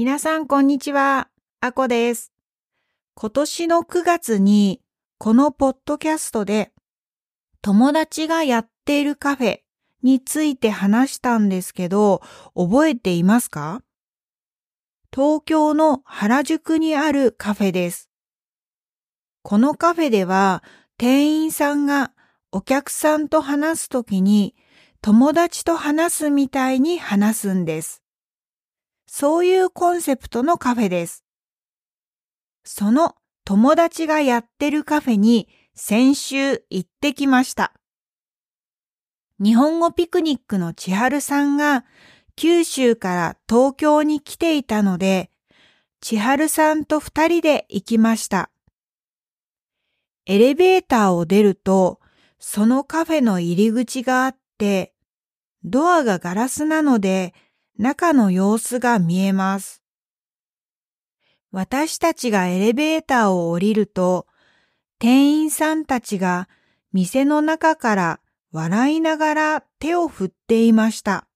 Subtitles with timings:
[0.00, 1.26] 皆さんこんにちは。
[1.60, 2.32] あこです。
[3.16, 4.80] 今年の9月に
[5.18, 6.70] このポッドキャストで
[7.62, 9.58] 友達がやっているカフェ
[10.04, 12.22] について話したんですけど、
[12.54, 13.82] 覚えていますか？
[15.12, 18.08] 東京の原宿にあるカフェです。
[19.42, 20.62] このカフェでは
[20.96, 22.12] 店員さんが
[22.52, 24.54] お客さんと話すときに
[25.02, 28.04] 友達と話すみたいに話すんです。
[29.20, 31.24] そういうコンセプトのカフェです。
[32.62, 37.72] その友達がやってるカフェに先週行ってきました。
[39.42, 41.84] 日本語ピクニックの千春さんが
[42.36, 45.32] 九州から東京に来ていたので、
[46.00, 48.52] 千春さんと二人で行きました。
[50.26, 51.98] エレベーターを出ると、
[52.38, 54.94] そのカフェの入り口があって、
[55.64, 57.34] ドアがガラスなので
[57.78, 59.82] 中の様子が見えます。
[61.52, 64.26] 私たちがエレベーターを降りると、
[64.98, 66.48] 店員さんたちが
[66.92, 71.28] 店の中から笑いながら手を振っていました。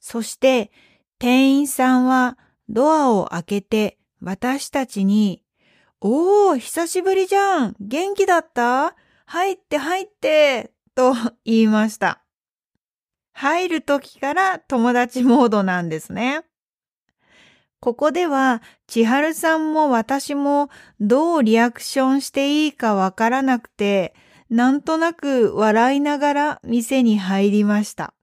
[0.00, 0.72] そして
[1.20, 2.36] 店員さんは
[2.68, 5.44] ドアを開けて私たちに、
[6.00, 8.96] おー、久しぶりじゃん元気だった？
[9.26, 12.23] 入って入ってと言いました。
[13.34, 16.44] 入る時から友達モードなんですね。
[17.80, 24.14] ここでは千春さんも私もどうリアクションしていいかわからなくて、
[24.48, 28.14] なんとなく笑いながら店に入りました。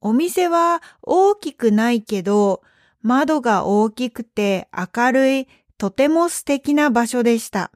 [0.00, 2.62] お店は大きくないけど、
[3.00, 5.48] 窓が大きくて明るい
[5.78, 7.72] とても素敵な場所でした。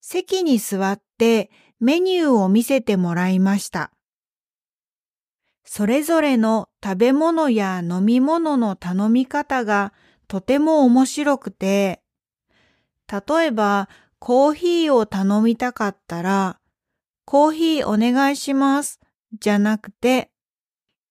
[0.00, 1.50] 席に座って
[1.84, 3.90] メニューを見せてもらいました。
[5.64, 9.92] それぞれの食べ物や飲み物の頼み方が
[10.28, 12.00] とても面白くて、
[13.10, 13.88] 例えば
[14.20, 16.60] コーヒーを頼みたかったら、
[17.24, 19.00] コーヒーお願いします
[19.40, 20.30] じゃなくて、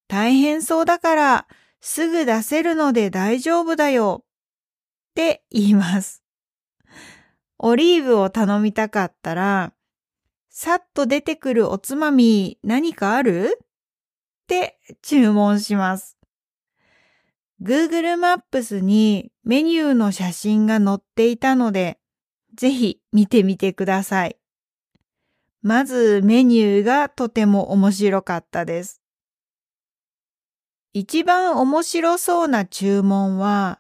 [0.08, 1.48] 大変そうだから
[1.82, 4.28] すぐ出せるので大丈夫だよっ
[5.16, 6.24] て言います。
[7.60, 9.74] オリーブを頼みたかったら、
[10.54, 13.58] さっと出てくるおつまみ何かある？
[13.64, 13.68] っ
[14.48, 16.18] て注文します。
[17.62, 22.00] Google マップスにメニューの写真が載っていたので、
[22.54, 24.36] ぜひ見てみてください。
[25.62, 29.02] まずメニューがとても面白かったです。
[30.92, 33.80] 一番面白そうな注文は、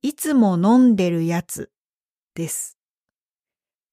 [0.00, 1.70] いつも飲んでるやつ
[2.34, 2.78] です。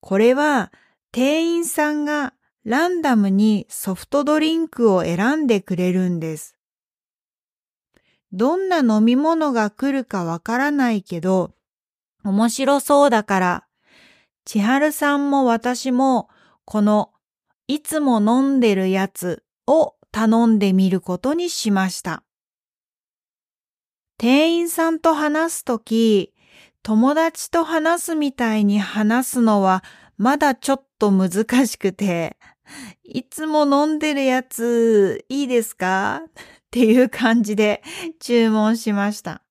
[0.00, 0.72] これは
[1.14, 6.56] 店員さんがランダムにソフトドリンクを選んでくれるんです。
[8.32, 11.52] どんな飲み物が来るかわからないけど、
[12.24, 13.66] 面白そうだから、
[14.44, 16.28] 千春さんも私も
[16.64, 17.12] この
[17.68, 22.24] いつも飲んでるやつを頼んでみることにしました。
[24.18, 26.34] 店員さんと話すとき、
[26.82, 29.84] 友達と話すみたいに話すのは
[30.16, 32.36] まだちょっと難しくて、
[33.02, 36.22] いつも飲んでるやついいですか？
[36.30, 36.30] っ
[36.70, 37.82] ていう感じで
[38.20, 39.42] 注文しました。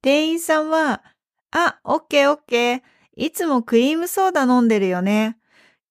[0.00, 1.02] 店員さんは、
[1.50, 2.82] あ、オッケーオッケー。
[3.14, 5.36] いつもクリームソーダ飲んでるよね。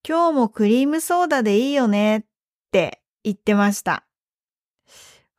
[0.07, 2.23] 今日もクリームソーダでいいよねっ
[2.71, 4.05] て言ってました。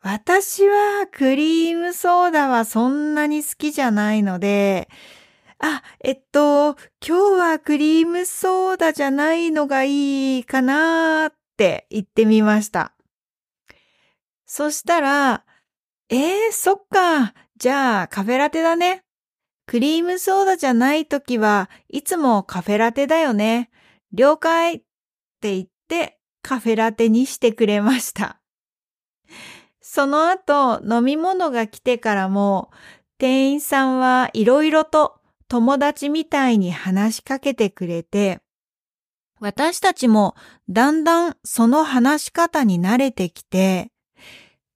[0.00, 4.88] 私はクリームソーダはそんなに好きじゃないので、
[5.64, 12.94] あ、えっと、今日はクリームソーダじゃないのがいいかなって言ってみました。
[14.44, 15.44] そしたら、
[16.08, 17.32] えー、そっか。
[17.56, 19.04] じゃあカフェラテだね。
[19.66, 23.70] クリームソーダじゃないときはいつもカフェラテだよね。
[24.12, 24.78] 了解っ
[25.40, 28.41] て言ってカフェラテにしてくれました。
[29.80, 32.72] その後飲み物が来てからも
[33.18, 35.22] 店員さんはいろいろと
[35.53, 38.41] 友達みたいに話しかけてくれて、
[39.39, 40.34] 私たちも
[40.71, 43.91] だんだんその話し方に慣れてきて、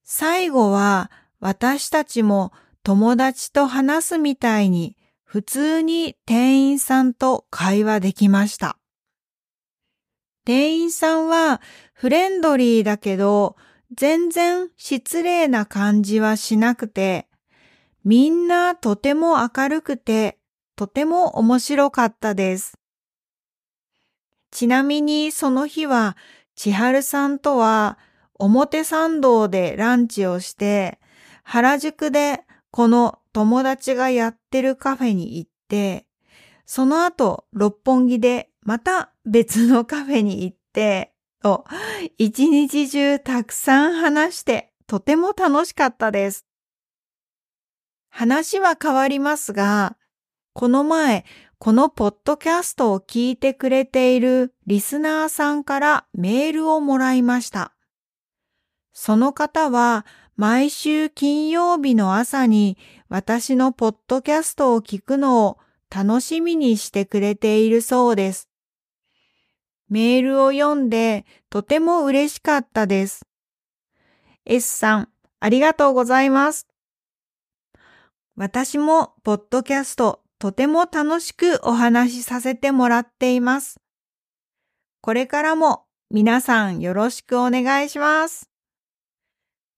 [0.04, 2.52] 最後は私たちも
[2.82, 8.76] 友達と話すみたいに普通に店員さんと会話できました。
[10.44, 11.62] 店員さんは
[11.94, 13.56] フレンドリーだけど
[13.94, 17.28] 全然失礼な感じはしなくて
[18.04, 20.36] みんなとても明るくて
[20.76, 22.78] とても面白かったです。
[24.50, 26.16] ちなみにその日は
[26.54, 27.98] 千春さんとは
[28.34, 30.98] 表参道でランチをして、
[31.42, 36.06] 原宿でこの友達がやってるカフェに行って、
[36.66, 41.12] その後六本木でまた別のカフェに行って、
[41.42, 41.64] と
[42.18, 46.44] 一日中たくさん話してとても楽しかったです。
[48.10, 49.96] 話は変わりますが、
[50.58, 51.26] この前
[51.58, 57.74] このポッドキャストを聞いてくれているリスナーさんからメールをもらいました。
[58.94, 62.78] その方は毎週金曜日の朝に
[63.10, 65.58] 私のポッドキャストを聞くのを
[65.94, 68.48] 楽しみにしてくれているそうです。
[69.90, 73.26] メールを読んでとても嬉しかったです。
[74.46, 75.08] S さん、
[75.38, 76.66] ありがとうございます。
[78.36, 83.80] 私もポッドキャストとても楽しくお話しさせてもらっています。
[85.00, 88.50] これからも皆さんよろしくお願いします。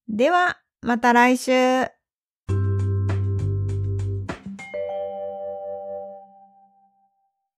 [0.07, 1.98] では、また来週。